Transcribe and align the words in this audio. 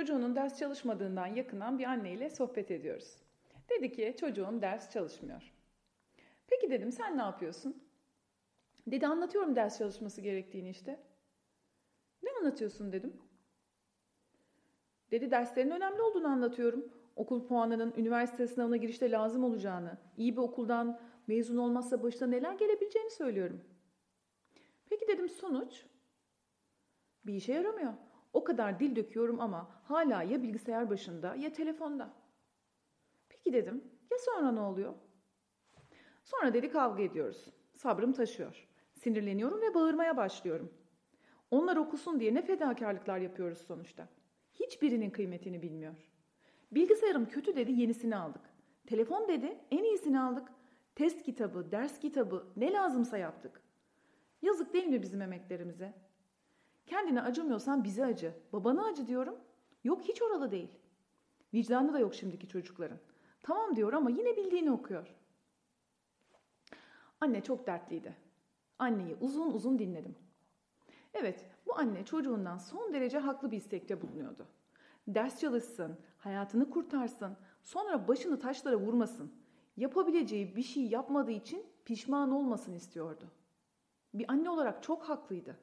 çocuğunun 0.00 0.36
ders 0.36 0.58
çalışmadığından 0.58 1.26
yakınan 1.26 1.78
bir 1.78 1.84
anneyle 1.84 2.30
sohbet 2.30 2.70
ediyoruz. 2.70 3.16
Dedi 3.70 3.92
ki 3.92 4.16
çocuğum 4.20 4.58
ders 4.62 4.92
çalışmıyor. 4.92 5.52
Peki 6.46 6.70
dedim 6.70 6.92
sen 6.92 7.18
ne 7.18 7.22
yapıyorsun? 7.22 7.82
Dedi 8.86 9.06
anlatıyorum 9.06 9.56
ders 9.56 9.78
çalışması 9.78 10.20
gerektiğini 10.20 10.70
işte. 10.70 11.00
Ne 12.22 12.30
anlatıyorsun 12.40 12.92
dedim. 12.92 13.16
Dedi 15.10 15.30
derslerin 15.30 15.70
önemli 15.70 16.02
olduğunu 16.02 16.28
anlatıyorum. 16.28 16.92
Okul 17.16 17.46
puanının 17.46 17.94
üniversite 17.96 18.46
sınavına 18.46 18.76
girişte 18.76 19.10
lazım 19.10 19.44
olacağını, 19.44 19.98
iyi 20.16 20.32
bir 20.32 20.42
okuldan 20.42 21.00
mezun 21.26 21.56
olmazsa 21.56 22.02
başına 22.02 22.28
neler 22.28 22.52
gelebileceğini 22.52 23.10
söylüyorum. 23.10 23.64
Peki 24.90 25.08
dedim 25.08 25.28
sonuç? 25.28 25.84
Bir 27.26 27.34
işe 27.34 27.52
yaramıyor. 27.52 27.92
O 28.36 28.44
kadar 28.44 28.80
dil 28.80 28.96
döküyorum 28.96 29.40
ama 29.40 29.70
hala 29.84 30.22
ya 30.22 30.42
bilgisayar 30.42 30.90
başında 30.90 31.34
ya 31.34 31.52
telefonda. 31.52 32.10
Peki 33.28 33.52
dedim 33.52 33.84
ya 34.10 34.18
sonra 34.18 34.52
ne 34.52 34.60
oluyor? 34.60 34.94
Sonra 36.24 36.54
dedi 36.54 36.70
kavga 36.70 37.02
ediyoruz. 37.02 37.44
Sabrım 37.74 38.12
taşıyor. 38.12 38.68
Sinirleniyorum 38.94 39.62
ve 39.62 39.74
bağırmaya 39.74 40.16
başlıyorum. 40.16 40.72
Onlar 41.50 41.76
okusun 41.76 42.20
diye 42.20 42.34
ne 42.34 42.42
fedakarlıklar 42.42 43.18
yapıyoruz 43.18 43.58
sonuçta. 43.58 44.08
Hiçbirinin 44.54 45.10
kıymetini 45.10 45.62
bilmiyor. 45.62 45.94
Bilgisayarım 46.72 47.28
kötü 47.28 47.56
dedi 47.56 47.72
yenisini 47.72 48.16
aldık. 48.16 48.42
Telefon 48.86 49.28
dedi 49.28 49.58
en 49.70 49.84
iyisini 49.84 50.20
aldık. 50.20 50.48
Test 50.94 51.22
kitabı, 51.22 51.70
ders 51.70 51.98
kitabı 51.98 52.46
ne 52.56 52.72
lazımsa 52.72 53.18
yaptık. 53.18 53.62
Yazık 54.42 54.72
değil 54.72 54.86
mi 54.86 55.02
bizim 55.02 55.22
emeklerimize? 55.22 56.06
Kendine 56.86 57.22
acımıyorsan 57.22 57.84
bize 57.84 58.04
acı. 58.04 58.34
Babana 58.52 58.86
acı 58.86 59.06
diyorum. 59.06 59.36
Yok 59.84 60.02
hiç 60.02 60.22
oralı 60.22 60.50
değil. 60.50 60.70
Vicdanı 61.54 61.92
da 61.92 61.98
yok 61.98 62.14
şimdiki 62.14 62.48
çocukların. 62.48 62.98
Tamam 63.42 63.76
diyor 63.76 63.92
ama 63.92 64.10
yine 64.10 64.36
bildiğini 64.36 64.70
okuyor. 64.70 65.14
Anne 67.20 67.42
çok 67.42 67.66
dertliydi. 67.66 68.16
Anneyi 68.78 69.16
uzun 69.20 69.50
uzun 69.50 69.78
dinledim. 69.78 70.16
Evet, 71.14 71.44
bu 71.66 71.78
anne 71.78 72.04
çocuğundan 72.04 72.58
son 72.58 72.92
derece 72.92 73.18
haklı 73.18 73.50
bir 73.50 73.56
istekte 73.56 74.02
bulunuyordu. 74.02 74.46
Ders 75.08 75.40
çalışsın, 75.40 75.96
hayatını 76.18 76.70
kurtarsın, 76.70 77.36
sonra 77.62 78.08
başını 78.08 78.38
taşlara 78.38 78.76
vurmasın. 78.76 79.32
Yapabileceği 79.76 80.56
bir 80.56 80.62
şey 80.62 80.86
yapmadığı 80.86 81.30
için 81.30 81.66
pişman 81.84 82.30
olmasın 82.30 82.74
istiyordu. 82.74 83.24
Bir 84.14 84.24
anne 84.28 84.50
olarak 84.50 84.82
çok 84.82 85.08
haklıydı. 85.08 85.56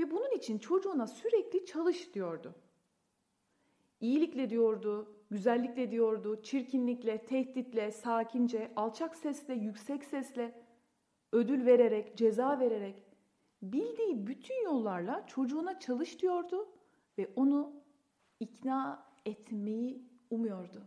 Ve 0.00 0.10
bunun 0.10 0.30
için 0.30 0.58
çocuğuna 0.58 1.06
sürekli 1.06 1.64
çalış 1.64 2.14
diyordu. 2.14 2.54
İyilikle 4.00 4.50
diyordu, 4.50 5.16
güzellikle 5.30 5.90
diyordu, 5.90 6.42
çirkinlikle, 6.42 7.24
tehditle, 7.24 7.90
sakince, 7.90 8.72
alçak 8.76 9.16
sesle, 9.16 9.54
yüksek 9.54 10.04
sesle, 10.04 10.64
ödül 11.32 11.66
vererek, 11.66 12.16
ceza 12.16 12.60
vererek, 12.60 13.02
bildiği 13.62 14.26
bütün 14.26 14.64
yollarla 14.64 15.26
çocuğuna 15.26 15.78
çalış 15.78 16.22
diyordu 16.22 16.68
ve 17.18 17.30
onu 17.36 17.72
ikna 18.40 19.06
etmeyi 19.26 20.04
umuyordu. 20.30 20.82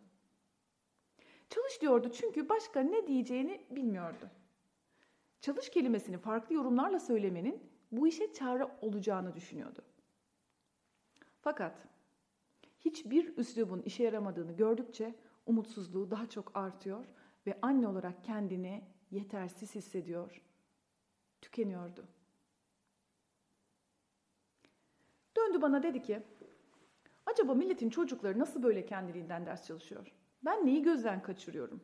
Çalış 1.49 1.81
diyordu 1.81 2.11
çünkü 2.13 2.49
başka 2.49 2.79
ne 2.79 3.07
diyeceğini 3.07 3.65
bilmiyordu. 3.71 4.29
Çalış 5.41 5.69
kelimesini 5.69 6.17
farklı 6.17 6.55
yorumlarla 6.55 6.99
söylemenin 6.99 7.72
bu 7.97 8.07
işe 8.07 8.33
çare 8.33 8.67
olacağını 8.81 9.35
düşünüyordu. 9.35 9.81
Fakat 11.41 11.87
hiçbir 12.79 13.37
üslubun 13.37 13.81
işe 13.81 14.03
yaramadığını 14.03 14.51
gördükçe 14.51 15.15
umutsuzluğu 15.45 16.11
daha 16.11 16.29
çok 16.29 16.51
artıyor 16.57 17.05
ve 17.47 17.59
anne 17.61 17.87
olarak 17.87 18.23
kendini 18.23 18.83
yetersiz 19.11 19.75
hissediyor, 19.75 20.41
tükeniyordu. 21.41 22.07
Döndü 25.37 25.61
bana 25.61 25.83
dedi 25.83 26.01
ki, 26.01 26.23
acaba 27.25 27.53
milletin 27.53 27.89
çocukları 27.89 28.39
nasıl 28.39 28.63
böyle 28.63 28.85
kendiliğinden 28.85 29.45
ders 29.45 29.67
çalışıyor? 29.67 30.13
Ben 30.45 30.65
neyi 30.65 30.81
gözden 30.83 31.21
kaçırıyorum? 31.21 31.83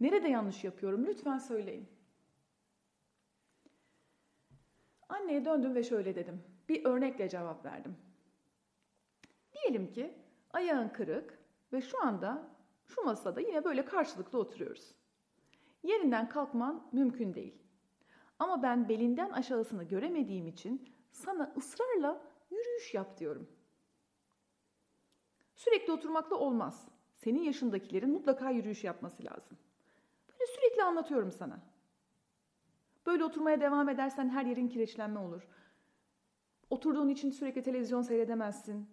Nerede 0.00 0.28
yanlış 0.28 0.64
yapıyorum? 0.64 1.06
Lütfen 1.06 1.38
söyleyin. 1.38 1.99
Anneye 5.10 5.44
döndüm 5.44 5.74
ve 5.74 5.82
şöyle 5.82 6.14
dedim. 6.14 6.42
Bir 6.68 6.84
örnekle 6.84 7.28
cevap 7.28 7.64
verdim. 7.64 7.96
Diyelim 9.52 9.92
ki 9.92 10.14
ayağın 10.52 10.88
kırık 10.88 11.38
ve 11.72 11.80
şu 11.80 12.02
anda 12.02 12.48
şu 12.86 13.02
masada 13.02 13.40
yine 13.40 13.64
böyle 13.64 13.84
karşılıklı 13.84 14.38
oturuyoruz. 14.38 14.94
Yerinden 15.82 16.28
kalkman 16.28 16.88
mümkün 16.92 17.34
değil. 17.34 17.62
Ama 18.38 18.62
ben 18.62 18.88
belinden 18.88 19.30
aşağısını 19.30 19.84
göremediğim 19.84 20.46
için 20.46 20.88
sana 21.12 21.54
ısrarla 21.56 22.22
yürüyüş 22.50 22.94
yap 22.94 23.18
diyorum. 23.18 23.48
Sürekli 25.54 25.92
oturmakla 25.92 26.36
olmaz. 26.36 26.88
Senin 27.14 27.42
yaşındakilerin 27.42 28.10
mutlaka 28.10 28.50
yürüyüş 28.50 28.84
yapması 28.84 29.24
lazım. 29.24 29.58
Böyle 30.28 30.46
sürekli 30.46 30.82
anlatıyorum 30.82 31.32
sana. 31.32 31.60
Böyle 33.10 33.24
oturmaya 33.24 33.60
devam 33.60 33.88
edersen 33.88 34.28
her 34.28 34.46
yerin 34.46 34.68
kireçlenme 34.68 35.18
olur. 35.18 35.48
Oturduğun 36.70 37.08
için 37.08 37.30
sürekli 37.30 37.62
televizyon 37.62 38.02
seyredemezsin. 38.02 38.90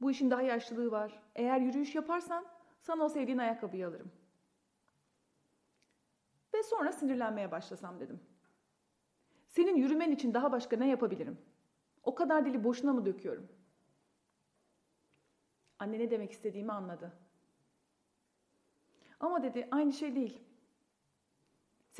Bu 0.00 0.10
işin 0.10 0.30
daha 0.30 0.42
yaşlılığı 0.42 0.90
var. 0.90 1.22
Eğer 1.34 1.60
yürüyüş 1.60 1.94
yaparsan 1.94 2.46
sana 2.80 3.04
o 3.04 3.08
sevdiğin 3.08 3.38
ayakkabıyı 3.38 3.88
alırım. 3.88 4.12
Ve 6.54 6.62
sonra 6.62 6.92
sinirlenmeye 6.92 7.50
başlasam 7.50 8.00
dedim. 8.00 8.20
Senin 9.46 9.76
yürümen 9.76 10.10
için 10.10 10.34
daha 10.34 10.52
başka 10.52 10.76
ne 10.76 10.88
yapabilirim? 10.88 11.38
O 12.02 12.14
kadar 12.14 12.44
dili 12.44 12.64
boşuna 12.64 12.92
mı 12.92 13.06
döküyorum? 13.06 13.48
Anne 15.78 15.98
ne 15.98 16.10
demek 16.10 16.32
istediğimi 16.32 16.72
anladı. 16.72 17.12
Ama 19.20 19.42
dedi 19.42 19.68
aynı 19.70 19.92
şey 19.92 20.14
değil. 20.14 20.49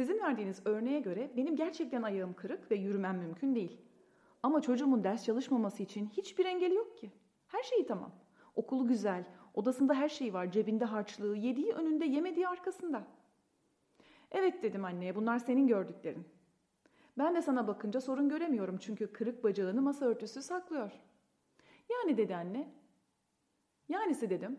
Sizin 0.00 0.18
verdiğiniz 0.18 0.62
örneğe 0.64 1.00
göre 1.00 1.30
benim 1.36 1.56
gerçekten 1.56 2.02
ayağım 2.02 2.34
kırık 2.34 2.70
ve 2.70 2.74
yürümem 2.74 3.18
mümkün 3.18 3.54
değil. 3.54 3.80
Ama 4.42 4.60
çocuğumun 4.60 5.04
ders 5.04 5.24
çalışmaması 5.24 5.82
için 5.82 6.08
hiçbir 6.08 6.44
engeli 6.44 6.74
yok 6.74 6.98
ki. 6.98 7.10
Her 7.46 7.62
şeyi 7.62 7.86
tamam. 7.86 8.12
Okulu 8.54 8.86
güzel, 8.86 9.24
odasında 9.54 9.94
her 9.94 10.08
şey 10.08 10.34
var, 10.34 10.50
cebinde 10.50 10.84
harçlığı, 10.84 11.36
yediği 11.36 11.72
önünde, 11.72 12.04
yemediği 12.04 12.48
arkasında. 12.48 13.06
Evet 14.30 14.62
dedim 14.62 14.84
anneye, 14.84 15.16
bunlar 15.16 15.38
senin 15.38 15.66
gördüklerin. 15.66 16.28
Ben 17.18 17.34
de 17.34 17.42
sana 17.42 17.68
bakınca 17.68 18.00
sorun 18.00 18.28
göremiyorum 18.28 18.78
çünkü 18.78 19.12
kırık 19.12 19.44
bacağını 19.44 19.82
masa 19.82 20.06
örtüsü 20.06 20.42
saklıyor. 20.42 20.92
Yani 21.90 22.16
dedi 22.16 22.36
anne. 22.36 22.68
Yanisi 23.88 24.30
dedim. 24.30 24.58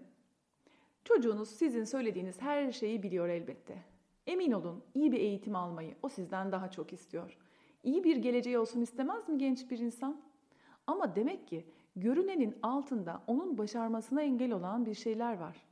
Çocuğunuz 1.03 1.49
sizin 1.49 1.83
söylediğiniz 1.83 2.41
her 2.41 2.71
şeyi 2.71 3.03
biliyor 3.03 3.29
elbette. 3.29 3.90
Emin 4.27 4.51
olun 4.51 4.83
iyi 4.93 5.11
bir 5.11 5.19
eğitim 5.19 5.55
almayı 5.55 5.95
o 6.01 6.09
sizden 6.09 6.51
daha 6.51 6.71
çok 6.71 6.93
istiyor. 6.93 7.37
İyi 7.83 8.03
bir 8.03 8.15
geleceği 8.15 8.59
olsun 8.59 8.81
istemez 8.81 9.29
mi 9.29 9.37
genç 9.37 9.71
bir 9.71 9.79
insan? 9.79 10.21
Ama 10.87 11.15
demek 11.15 11.47
ki 11.47 11.65
görünenin 11.95 12.57
altında 12.63 13.23
onun 13.27 13.57
başarmasına 13.57 14.21
engel 14.21 14.51
olan 14.51 14.85
bir 14.85 14.93
şeyler 14.93 15.37
var. 15.37 15.65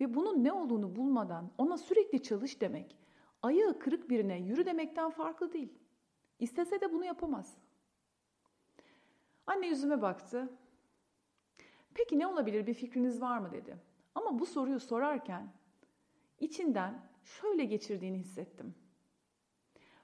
Ve 0.00 0.14
bunun 0.14 0.44
ne 0.44 0.52
olduğunu 0.52 0.96
bulmadan 0.96 1.50
ona 1.58 1.78
sürekli 1.78 2.22
çalış 2.22 2.60
demek, 2.60 2.96
ayağı 3.42 3.78
kırık 3.78 4.10
birine 4.10 4.38
yürü 4.38 4.66
demekten 4.66 5.10
farklı 5.10 5.52
değil. 5.52 5.72
İstese 6.38 6.80
de 6.80 6.92
bunu 6.92 7.04
yapamaz. 7.04 7.56
Anne 9.46 9.66
yüzüme 9.66 10.02
baktı. 10.02 10.48
Peki 11.94 12.18
ne 12.18 12.26
olabilir 12.26 12.66
bir 12.66 12.74
fikriniz 12.74 13.20
var 13.20 13.38
mı 13.38 13.52
dedi. 13.52 13.76
Ama 14.14 14.38
bu 14.38 14.46
soruyu 14.46 14.80
sorarken 14.80 15.52
içinden 16.40 17.13
şöyle 17.24 17.64
geçirdiğini 17.64 18.18
hissettim. 18.18 18.74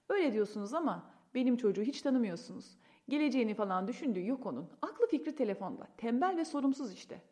Öyle 0.08 0.32
diyorsunuz 0.32 0.74
ama 0.74 1.10
benim 1.34 1.56
çocuğu 1.56 1.82
hiç 1.82 2.02
tanımıyorsunuz. 2.02 2.76
Geleceğini 3.08 3.54
falan 3.54 3.88
düşündüğü 3.88 4.26
yok 4.26 4.46
onun. 4.46 4.70
Aklı 4.82 5.06
fikri 5.06 5.34
telefonda. 5.36 5.88
Tembel 5.96 6.36
ve 6.36 6.44
sorumsuz 6.44 6.92
işte. 6.92 7.22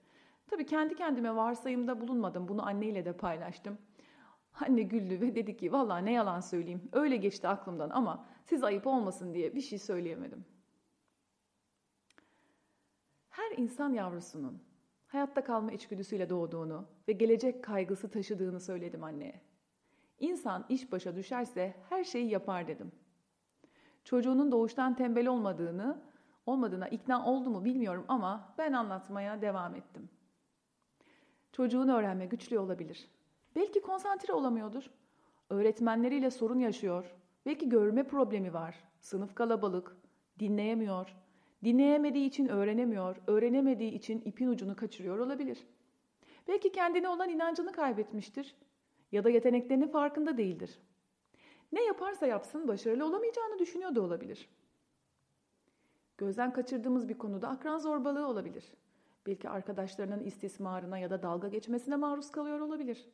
Tabii 0.46 0.66
kendi 0.66 0.94
kendime 0.94 1.36
varsayımda 1.36 2.00
bulunmadım. 2.00 2.48
Bunu 2.48 2.66
anneyle 2.66 3.04
de 3.04 3.12
paylaştım. 3.12 3.78
Anne 4.60 4.82
güldü 4.82 5.20
ve 5.20 5.34
dedi 5.34 5.56
ki 5.56 5.72
valla 5.72 5.98
ne 5.98 6.12
yalan 6.12 6.40
söyleyeyim. 6.40 6.88
Öyle 6.92 7.16
geçti 7.16 7.48
aklımdan 7.48 7.90
ama 7.90 8.26
siz 8.44 8.64
ayıp 8.64 8.86
olmasın 8.86 9.34
diye 9.34 9.54
bir 9.54 9.60
şey 9.60 9.78
söyleyemedim. 9.78 10.44
Her 13.28 13.56
insan 13.56 13.92
yavrusunun 13.92 14.62
hayatta 15.06 15.44
kalma 15.44 15.72
içgüdüsüyle 15.72 16.30
doğduğunu 16.30 16.88
ve 17.08 17.12
gelecek 17.12 17.64
kaygısı 17.64 18.10
taşıdığını 18.10 18.60
söyledim 18.60 19.04
anneye. 19.04 19.40
İnsan 20.20 20.64
iş 20.68 20.92
başa 20.92 21.16
düşerse 21.16 21.74
her 21.88 22.04
şeyi 22.04 22.30
yapar 22.30 22.68
dedim. 22.68 22.92
Çocuğunun 24.04 24.52
doğuştan 24.52 24.94
tembel 24.94 25.26
olmadığını, 25.26 26.02
olmadığına 26.46 26.88
ikna 26.88 27.26
oldu 27.26 27.50
mu 27.50 27.64
bilmiyorum 27.64 28.04
ama 28.08 28.54
ben 28.58 28.72
anlatmaya 28.72 29.42
devam 29.42 29.74
ettim. 29.74 30.08
Çocuğun 31.52 31.88
öğrenme 31.88 32.26
güçlü 32.26 32.58
olabilir. 32.58 33.10
Belki 33.56 33.80
konsantre 33.80 34.32
olamıyordur. 34.32 34.90
Öğretmenleriyle 35.50 36.30
sorun 36.30 36.58
yaşıyor. 36.58 37.14
Belki 37.46 37.68
görme 37.68 38.02
problemi 38.02 38.52
var. 38.54 38.84
Sınıf 39.00 39.34
kalabalık. 39.34 39.96
Dinleyemiyor. 40.38 41.16
Dinleyemediği 41.64 42.28
için 42.28 42.48
öğrenemiyor. 42.48 43.16
Öğrenemediği 43.26 43.92
için 43.92 44.20
ipin 44.24 44.48
ucunu 44.48 44.76
kaçırıyor 44.76 45.18
olabilir. 45.18 45.66
Belki 46.48 46.72
kendine 46.72 47.08
olan 47.08 47.28
inancını 47.28 47.72
kaybetmiştir. 47.72 48.56
Ya 49.12 49.24
da 49.24 49.30
yeteneklerinin 49.30 49.88
farkında 49.88 50.36
değildir. 50.36 50.78
Ne 51.72 51.84
yaparsa 51.84 52.26
yapsın 52.26 52.68
başarılı 52.68 53.06
olamayacağını 53.06 53.58
düşünüyor 53.58 53.94
da 53.94 54.02
olabilir. 54.02 54.48
Gözden 56.18 56.52
kaçırdığımız 56.52 57.08
bir 57.08 57.18
konuda 57.18 57.48
akran 57.48 57.78
zorbalığı 57.78 58.26
olabilir. 58.26 58.64
Belki 59.26 59.48
arkadaşlarının 59.48 60.24
istismarına 60.24 60.98
ya 60.98 61.10
da 61.10 61.22
dalga 61.22 61.48
geçmesine 61.48 61.96
maruz 61.96 62.30
kalıyor 62.30 62.60
olabilir. 62.60 63.08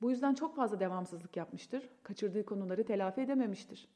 Bu 0.00 0.10
yüzden 0.10 0.34
çok 0.34 0.56
fazla 0.56 0.80
devamsızlık 0.80 1.36
yapmıştır. 1.36 1.88
Kaçırdığı 2.02 2.44
konuları 2.44 2.84
telafi 2.84 3.20
edememiştir. 3.20 3.88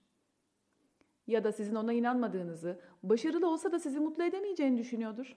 Ya 1.27 1.45
da 1.45 1.53
sizin 1.53 1.75
ona 1.75 1.93
inanmadığınızı, 1.93 2.81
başarılı 3.03 3.51
olsa 3.51 3.73
da 3.73 3.79
sizi 3.79 4.01
mutlu 4.01 4.25
edemeyeceğini 4.25 4.79
düşünüyordur. 4.79 5.37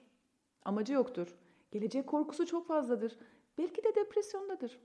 Amacı 0.64 0.92
yoktur. 0.92 1.36
Gelecek 1.70 2.06
korkusu 2.06 2.46
çok 2.46 2.66
fazladır. 2.66 3.18
Belki 3.58 3.84
de 3.84 3.94
depresyondadır. 3.94 4.80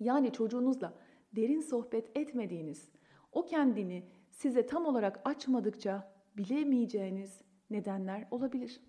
Yani 0.00 0.32
çocuğunuzla 0.32 0.94
derin 1.36 1.60
sohbet 1.60 2.16
etmediğiniz, 2.16 2.88
o 3.32 3.44
kendini 3.44 4.08
size 4.30 4.66
tam 4.66 4.86
olarak 4.86 5.20
açmadıkça 5.24 6.12
bilemeyeceğiniz 6.36 7.40
nedenler 7.70 8.28
olabilir. 8.30 8.80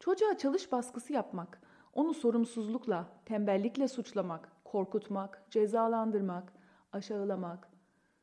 Çocuğa 0.00 0.38
çalış 0.38 0.72
baskısı 0.72 1.12
yapmak, 1.12 1.62
onu 1.92 2.14
sorumsuzlukla, 2.14 3.08
tembellikle 3.24 3.88
suçlamak, 3.88 4.64
korkutmak, 4.64 5.46
cezalandırmak, 5.50 6.52
aşağılamak, 6.92 7.68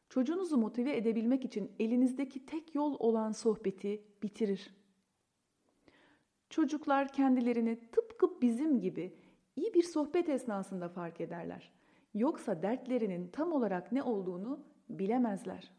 çocuğunuzu 0.10 0.58
motive 0.58 0.98
edebilmek 0.98 1.46
için 1.46 1.72
elinizdeki 1.80 2.46
tek 2.46 2.76
yol 2.76 2.96
olan 3.00 3.32
sohbeti 3.32 4.04
bitirir. 4.24 4.74
Çocuklar 6.50 7.14
kendilerini 7.14 7.92
tıpkı 7.92 8.42
bizim 8.42 8.80
gibi 8.80 9.18
iyi 9.56 9.74
bir 9.74 9.84
sohbet 9.84 10.30
esnasında 10.30 10.90
fark 10.90 11.22
ederler. 11.22 11.72
Yoksa 12.14 12.62
dertlerinin 12.64 13.28
tam 13.28 13.54
olarak 13.54 13.92
ne 13.92 14.04
olduğunu 14.04 14.60
bilemezler. 14.90 15.72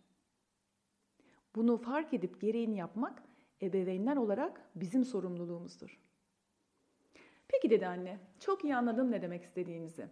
Bunu 1.54 1.76
fark 1.76 2.14
edip 2.14 2.40
gereğini 2.40 2.76
yapmak 2.76 3.22
ebeveynler 3.62 4.16
olarak 4.16 4.60
bizim 4.74 5.04
sorumluluğumuzdur. 5.04 6.00
Peki 7.48 7.70
dedi 7.70 7.86
anne, 7.86 8.18
çok 8.40 8.64
iyi 8.64 8.76
anladım 8.76 9.10
ne 9.10 9.22
demek 9.22 9.42
istediğinizi. 9.42 10.06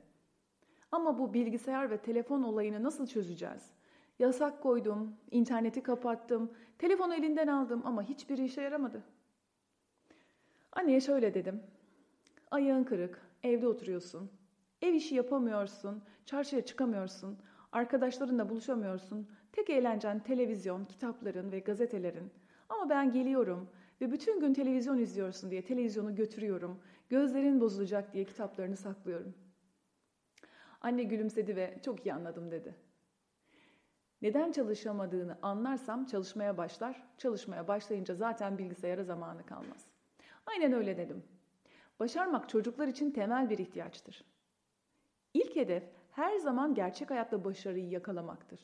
Ama 0.92 1.18
bu 1.18 1.34
bilgisayar 1.34 1.90
ve 1.90 1.98
telefon 1.98 2.42
olayını 2.42 2.82
nasıl 2.82 3.06
çözeceğiz? 3.06 3.70
Yasak 4.18 4.62
koydum, 4.62 5.16
interneti 5.30 5.82
kapattım, 5.82 6.52
telefonu 6.78 7.14
elinden 7.14 7.46
aldım 7.46 7.82
ama 7.84 8.02
hiçbir 8.02 8.38
işe 8.38 8.62
yaramadı. 8.62 9.02
Anneye 10.72 11.00
şöyle 11.00 11.34
dedim. 11.34 11.62
Ayağın 12.50 12.84
kırık, 12.84 13.31
evde 13.42 13.68
oturuyorsun. 13.68 14.30
Ev 14.82 14.94
işi 14.94 15.14
yapamıyorsun, 15.14 16.02
çarşıya 16.26 16.64
çıkamıyorsun, 16.64 17.38
arkadaşlarınla 17.72 18.48
buluşamıyorsun. 18.48 19.28
Tek 19.52 19.70
eğlencen 19.70 20.22
televizyon, 20.22 20.84
kitapların 20.84 21.52
ve 21.52 21.58
gazetelerin. 21.58 22.32
Ama 22.68 22.90
ben 22.90 23.12
geliyorum 23.12 23.68
ve 24.00 24.12
bütün 24.12 24.40
gün 24.40 24.54
televizyon 24.54 24.98
izliyorsun 24.98 25.50
diye 25.50 25.64
televizyonu 25.64 26.14
götürüyorum. 26.14 26.82
Gözlerin 27.08 27.60
bozulacak 27.60 28.12
diye 28.12 28.24
kitaplarını 28.24 28.76
saklıyorum. 28.76 29.34
Anne 30.80 31.02
gülümsedi 31.02 31.56
ve 31.56 31.78
çok 31.84 32.06
iyi 32.06 32.14
anladım 32.14 32.50
dedi. 32.50 32.74
Neden 34.22 34.52
çalışamadığını 34.52 35.38
anlarsam 35.42 36.04
çalışmaya 36.04 36.56
başlar. 36.56 37.02
Çalışmaya 37.18 37.68
başlayınca 37.68 38.14
zaten 38.14 38.58
bilgisayara 38.58 39.04
zamanı 39.04 39.46
kalmaz. 39.46 39.86
Aynen 40.46 40.72
öyle 40.72 40.96
dedim. 40.96 41.22
Başarmak 42.02 42.48
çocuklar 42.48 42.88
için 42.88 43.10
temel 43.10 43.50
bir 43.50 43.58
ihtiyaçtır. 43.58 44.24
İlk 45.34 45.56
hedef 45.56 45.84
her 46.10 46.36
zaman 46.36 46.74
gerçek 46.74 47.10
hayatta 47.10 47.44
başarıyı 47.44 47.88
yakalamaktır. 47.88 48.60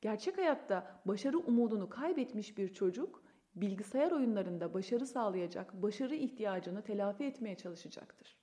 Gerçek 0.00 0.38
hayatta 0.38 1.00
başarı 1.06 1.38
umudunu 1.38 1.90
kaybetmiş 1.90 2.58
bir 2.58 2.74
çocuk 2.74 3.22
bilgisayar 3.56 4.12
oyunlarında 4.12 4.74
başarı 4.74 5.06
sağlayacak 5.06 5.82
başarı 5.82 6.14
ihtiyacını 6.14 6.82
telafi 6.82 7.24
etmeye 7.24 7.56
çalışacaktır. 7.56 8.38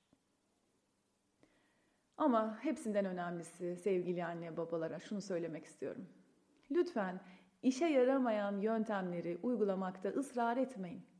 Ama 2.17 2.59
hepsinden 2.61 3.05
önemlisi 3.05 3.75
sevgili 3.75 4.25
anne 4.25 4.57
babalara 4.57 4.99
şunu 4.99 5.21
söylemek 5.21 5.65
istiyorum. 5.65 6.07
Lütfen 6.71 7.21
işe 7.63 7.85
yaramayan 7.85 8.59
yöntemleri 8.59 9.39
uygulamakta 9.43 10.09
ısrar 10.09 10.57
etmeyin. 10.57 11.11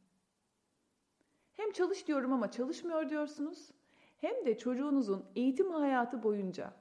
Hem 1.54 1.72
çalış 1.72 2.08
diyorum 2.08 2.34
ama 2.34 2.52
çalışmıyor 2.52 3.10
diyorsunuz. 3.10 3.72
Hem 4.18 4.46
de 4.46 4.58
çocuğunuzun 4.58 5.26
eğitim 5.36 5.72
hayatı 5.72 6.24
boyunca 6.24 6.74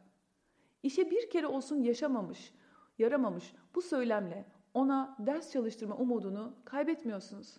işe 0.82 1.10
bir 1.10 1.30
kere 1.30 1.46
olsun 1.46 1.82
yaşamamış, 1.82 2.54
yaramamış 2.98 3.54
bu 3.74 3.82
söylemle 3.82 4.44
ona 4.74 5.16
ders 5.18 5.52
çalıştırma 5.52 5.96
umudunu 5.96 6.56
kaybetmiyorsunuz. 6.64 7.56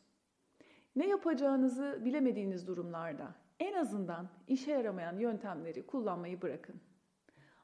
Ne 0.96 1.08
yapacağınızı 1.08 2.02
bilemediğiniz 2.06 2.68
durumlarda 2.68 3.36
en 3.60 3.74
azından 3.74 4.30
işe 4.48 4.72
yaramayan 4.72 5.20
yöntemleri 5.20 5.86
kullanmayı 5.86 6.42
bırakın. 6.42 6.82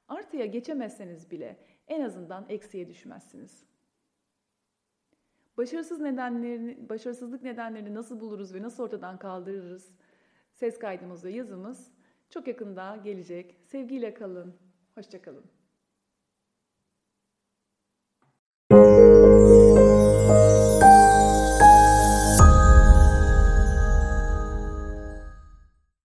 Artıya 0.07 0.45
geçemezseniz 0.45 1.31
bile 1.31 1.57
en 1.87 2.01
azından 2.01 2.45
eksiye 2.49 2.87
düşmezsiniz. 2.87 3.65
Başarısız 5.57 5.99
nedenlerini, 5.99 6.89
başarısızlık 6.89 7.43
nedenlerini 7.43 7.93
nasıl 7.93 8.19
buluruz 8.19 8.53
ve 8.53 8.61
nasıl 8.61 8.83
ortadan 8.83 9.19
kaldırırız? 9.19 9.91
Ses 10.53 10.79
kaydımız 10.79 11.25
ve 11.25 11.31
yazımız 11.31 11.91
çok 12.29 12.47
yakında 12.47 12.95
gelecek. 13.03 13.57
Sevgiyle 13.65 14.13
kalın. 14.13 14.55
Hoşçakalın. 14.95 15.56